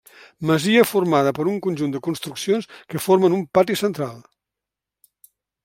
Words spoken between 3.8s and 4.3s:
central.